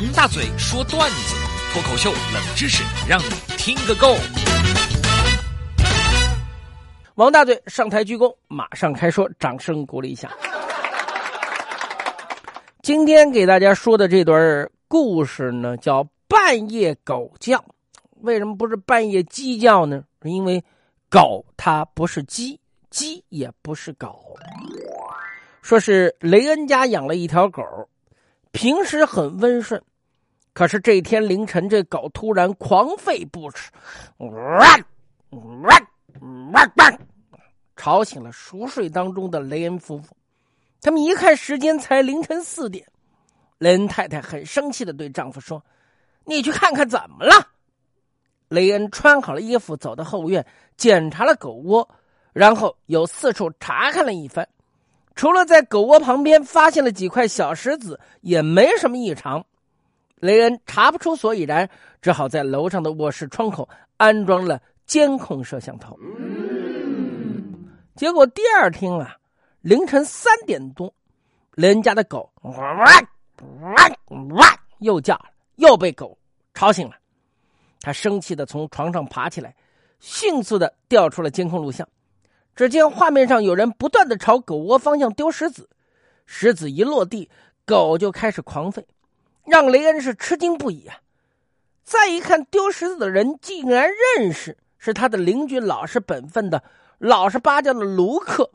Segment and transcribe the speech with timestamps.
[0.00, 1.34] 王大嘴说段子，
[1.72, 3.24] 脱口秀冷知识，让你
[3.56, 4.14] 听个够。
[7.16, 10.30] 王大嘴上台鞠躬，马上开说，掌声鼓励一下。
[12.80, 17.64] 今天给大家说的这段故事呢，叫半夜狗叫。
[18.20, 20.04] 为什么不是半夜鸡叫呢？
[20.22, 20.62] 因为
[21.10, 24.38] 狗它不是鸡，鸡也不是狗。
[25.60, 27.64] 说是雷恩家养了一条狗，
[28.52, 29.80] 平时很温顺，
[30.52, 33.70] 可是这天凌晨，这狗突然狂吠不止，
[34.18, 34.84] 汪，
[35.30, 35.86] 汪，
[36.52, 36.98] 汪汪，
[37.76, 40.16] 吵醒了熟睡当中的雷恩夫妇。
[40.80, 42.86] 他们一看时间，才凌晨四点。
[43.58, 45.64] 雷恩太太很生气的对丈夫说
[46.24, 47.32] ：“你去看看怎么了。”
[48.48, 50.44] 雷恩穿好了衣服，走到后院
[50.76, 51.88] 检查了狗窝，
[52.32, 54.48] 然后又四处查看了一番。
[55.18, 59.44] 除了在狗窝旁边发现了几块小石子，也没什么异常。
[60.14, 61.68] 雷恩查不出所以然，
[62.00, 65.98] 只好在楼上的卧室窗口安装了监控摄像头。
[67.96, 69.16] 结果第二天啊，
[69.60, 70.94] 凌晨三点多，
[71.56, 72.86] 雷恩家的狗哇哇
[74.36, 75.24] 哇又叫了，
[75.56, 76.16] 又被狗
[76.54, 76.94] 吵醒了。
[77.80, 79.52] 他生气的从床上爬起来，
[79.98, 81.88] 迅速的调出了监控录像。
[82.58, 85.68] 只见画面上有人不断的朝狗窝方向丢石子，
[86.26, 87.30] 石子一落地，
[87.64, 88.82] 狗就开始狂吠，
[89.46, 90.98] 让雷恩是吃惊不已啊！
[91.84, 96.64] 再一看，丢石子的人竟然认识，是他的邻居，老实本分的、
[96.98, 98.50] 老实巴交的卢克。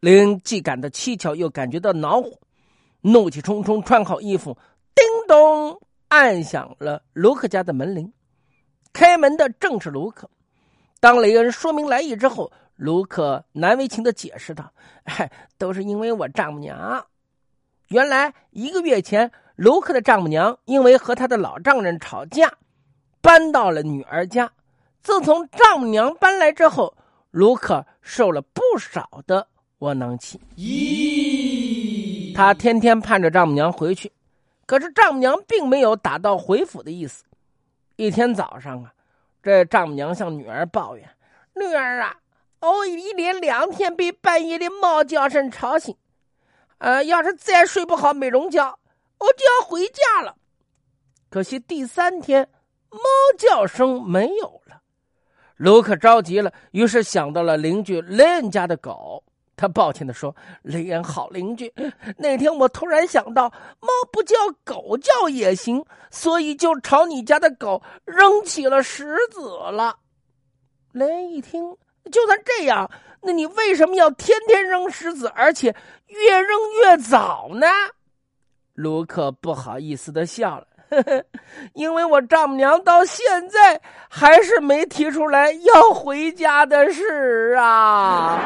[0.00, 2.32] 雷恩既感到蹊跷，又感觉到恼火，
[3.00, 4.58] 怒气冲冲，穿好衣服，
[4.94, 8.12] 叮咚按响了卢克家的门铃。
[8.92, 10.28] 开门的正是卢克。
[11.00, 14.70] 当雷恩说明来意之后，卢克难为情的解释道
[15.04, 17.04] ：“哎，都是因为我丈母娘。
[17.88, 22.52] 原来一个月前，卢克的丈母娘因为和他的老丈人吵架，
[23.20, 24.50] 搬到了女儿家。
[25.02, 26.94] 自从丈母娘搬来之后，
[27.30, 29.46] 卢克受了不少的
[29.78, 30.40] 窝囊气。
[30.56, 34.12] 咦，他天天盼着丈母娘回去，
[34.66, 37.24] 可是丈母娘并没有打道回府的意思。
[37.94, 38.92] 一天早上啊，
[39.42, 41.08] 这丈母娘向女儿抱怨
[41.54, 42.16] ：‘女儿啊。’”
[42.60, 45.96] 哦一连两天被半夜的猫叫声吵醒，
[46.78, 48.78] 呃，要是再睡不好美容觉，
[49.18, 50.36] 我就要回家了。
[51.28, 52.48] 可惜第三天
[52.90, 53.00] 猫
[53.38, 54.80] 叫声没有了，
[55.56, 59.22] 卢克着急了，于是想到了邻居雷恩家的狗。
[59.58, 61.72] 他抱歉的说：“雷恩好邻居，
[62.18, 63.48] 那天我突然想到，
[63.80, 69.98] 猫不叫狗叫也行，所以就朝你家的狗扔起了石子了。”
[70.92, 71.74] 雷恩一听。
[72.10, 72.90] 就算这样，
[73.22, 75.74] 那你为什么要天天扔石子，而且
[76.06, 77.66] 越扔越早呢？
[78.74, 81.24] 卢克不好意思的笑了，呵呵，
[81.72, 88.38] 因为我丈母娘到现在还是没提出来要回家的事啊。